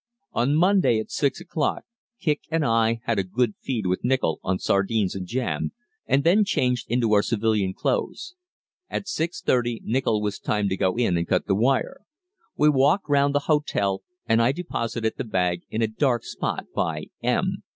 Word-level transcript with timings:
On 0.31 0.55
Monday 0.55 0.95
night 0.95 0.99
at 1.01 1.11
6 1.11 1.41
o'clock 1.41 1.83
Kicq 2.19 2.39
and 2.49 2.65
I 2.65 3.01
had 3.03 3.19
a 3.19 3.23
good 3.23 3.53
feed 3.61 3.85
with 3.85 4.03
Nichol 4.03 4.39
on 4.41 4.57
sardines 4.57 5.13
and 5.13 5.27
jam, 5.27 5.73
and 6.07 6.23
then 6.23 6.43
changed 6.43 6.89
into 6.89 7.13
our 7.13 7.21
civilian 7.21 7.75
clothes. 7.75 8.33
At 8.89 9.05
6.30 9.05 9.81
Nichol 9.83 10.19
was 10.19 10.39
timed 10.39 10.71
to 10.71 10.75
go 10.77 10.95
in 10.97 11.17
and 11.17 11.27
cut 11.27 11.45
the 11.45 11.53
wire. 11.53 12.01
We 12.57 12.67
walked 12.67 13.09
round 13.09 13.35
the 13.35 13.39
hotel, 13.45 14.01
and 14.25 14.41
I 14.41 14.51
deposited 14.51 15.17
the 15.17 15.23
bag 15.23 15.61
in 15.69 15.83
a 15.83 15.87
dark 15.87 16.23
spot 16.23 16.65
by 16.73 17.11
"M." 17.21 17.61